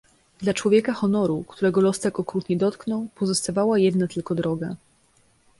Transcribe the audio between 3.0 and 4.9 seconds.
pozostawała jedna tylko droga."